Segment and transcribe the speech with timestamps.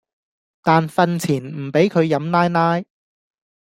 [0.63, 2.83] 但訓前唔俾佢飲奶奶